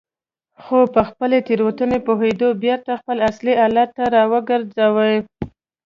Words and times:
خو 0.63 0.79
په 0.93 1.01
خپلې 1.09 1.37
تېروتنې 1.47 1.99
پوهېدو 2.07 2.47
یې 2.53 2.59
بېرته 2.63 2.91
خپل 3.01 3.17
اصلي 3.29 3.53
حالت 3.61 3.89
ته 3.97 4.03
راوګرځاوه. 4.15 5.09